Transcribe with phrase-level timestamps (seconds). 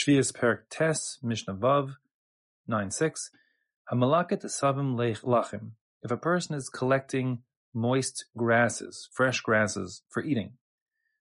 [0.00, 1.96] Shvius Perik Tes, Mishnah Vav,
[2.70, 3.28] 9.6,
[3.92, 5.72] Hamalaket Savim Lachim.
[6.02, 7.40] If a person is collecting
[7.74, 10.52] moist grasses, fresh grasses for eating.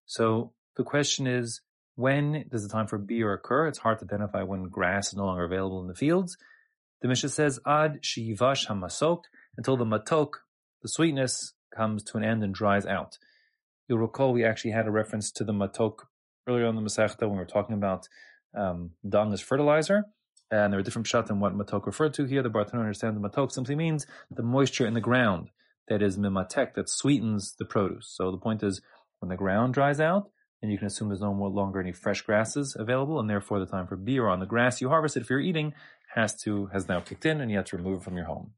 [0.06, 1.60] So the question is,
[1.96, 3.68] when does the time for biur occur?
[3.68, 6.38] It's hard to identify when grass is no longer available in the fields.
[7.02, 9.24] The Mishnah says, Ad shivash hamasok,
[9.58, 10.30] until the matok,
[10.82, 13.18] the sweetness, comes to an end and dries out.
[13.90, 16.06] You'll recall we actually had a reference to the matok
[16.48, 18.08] earlier on the Masechta when we were talking about
[18.56, 20.04] um, dung as fertilizer.
[20.52, 22.42] And there are different pshat in what matok referred to here.
[22.42, 25.50] The Bartenura understands the matok simply means the moisture in the ground
[25.90, 28.14] that is mimatek, that sweetens the produce.
[28.16, 28.82] So the point is,
[29.20, 30.30] when the ground dries out,
[30.62, 33.66] and you can assume there's no more longer any fresh grasses available, and therefore the
[33.66, 35.74] time for biur on the grass you harvested if you're eating
[36.16, 38.52] has to has now kicked in, and you have to remove it from your home.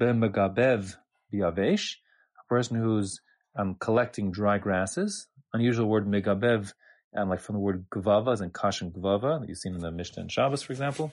[0.00, 0.96] B'megabev
[1.32, 1.94] biavesh,
[2.38, 3.20] a person who's
[3.58, 5.28] um, collecting dry grasses.
[5.52, 6.72] Unusual word megabev,
[7.14, 9.90] um, like from the word gvava, and kash and gvava that you've seen in the
[9.90, 11.12] Mishnah and Shabbos, for example.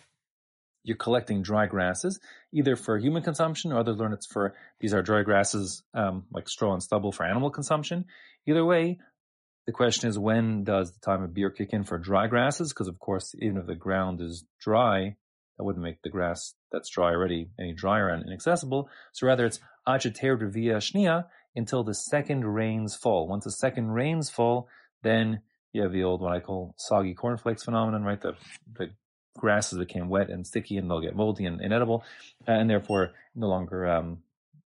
[0.85, 2.19] You're collecting dry grasses,
[2.53, 6.49] either for human consumption, or other learn it's for these are dry grasses um, like
[6.49, 8.05] straw and stubble for animal consumption.
[8.45, 8.99] Either way,
[9.65, 12.73] the question is when does the time of biur kick in for dry grasses?
[12.73, 15.15] Because of course, even if the ground is dry,
[15.57, 18.89] that wouldn't make the grass that's dry already any drier and inaccessible.
[19.13, 23.27] So rather it's agiter via shnia until the second rains fall.
[23.27, 24.67] Once the second rains fall,
[25.03, 25.41] then
[25.73, 28.21] you have the old, what I call soggy cornflakes phenomenon, right?
[28.21, 28.33] The,
[28.77, 28.91] the
[29.37, 32.03] grasses became wet and sticky and they'll get moldy and inedible.
[32.47, 34.19] And therefore no longer, um,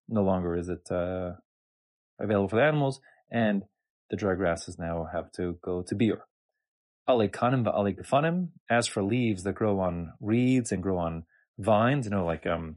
[0.08, 1.32] no longer is it, uh,
[2.20, 3.00] available for the animals.
[3.30, 3.64] And
[4.10, 6.20] the dry grasses now have to go to biur.
[7.08, 8.48] Alekanim va'alekafanim.
[8.70, 11.24] As for leaves that grow on reeds and grow on
[11.58, 12.76] vines, you know, like um,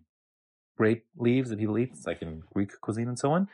[0.77, 3.49] grape leaves that people eat, like in Greek cuisine and so on.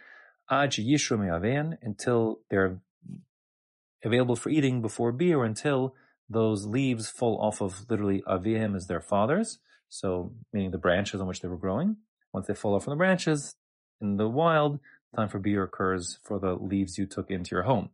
[0.49, 2.79] Until they're
[4.07, 5.93] available for eating before biur, until
[6.29, 11.27] those leaves fall off of literally avihim as their fathers, so meaning the branches on
[11.27, 11.97] which they were growing.
[12.33, 13.55] Once they fall off from the branches
[14.01, 14.79] in the wild,
[15.15, 17.89] time for biur occurs for the leaves you took into your home.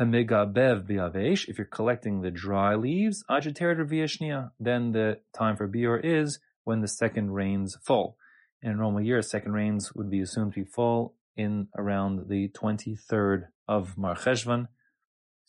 [0.00, 6.80] Biavesh, if you're collecting the dry leaves, viashnia, then the time for biur is when
[6.80, 8.16] the second rains fall.
[8.62, 13.46] In a normal year, second rains would be assumed to fall in around the 23rd
[13.68, 14.68] of Mar Cheshvan,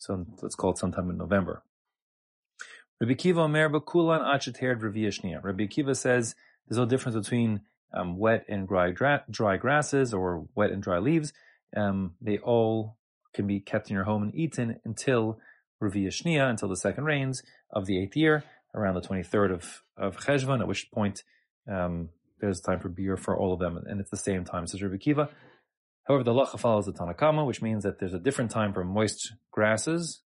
[0.00, 1.62] so let's call it sometime in November.
[3.00, 5.42] Rabbi Kiva Omer Bakulan.
[5.44, 6.34] Rabbi Kiva says
[6.66, 7.60] there's no difference between
[7.92, 8.92] um, wet and dry,
[9.30, 11.34] dry grasses or wet and dry leaves.
[11.76, 12.96] Um, they all
[13.34, 15.38] can be kept in your home and eaten until
[15.82, 18.42] Raviyashnia, until the second rains of the eighth year,
[18.74, 21.24] around the 23rd of, of Cheshvan, at which point
[21.70, 22.08] um,
[22.40, 24.96] there's time for biur for all of them, and it's the same time, says Rabbi
[24.96, 25.28] Kiva.
[26.10, 28.82] However, the Lacha follows the Tanna Kamma, which means that there's a different time for
[28.82, 30.22] moist grasses,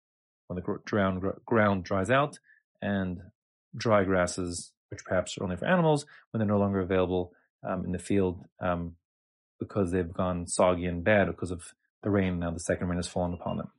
[0.46, 2.38] when the ground, ground dries out,
[2.80, 3.20] and
[3.76, 7.32] dry grasses, which perhaps are only for animals, when they're no longer available
[7.68, 8.94] um, in the field um,
[9.58, 12.38] because they've gone soggy and bad because of the rain.
[12.38, 13.72] Now the second rain has fallen upon them.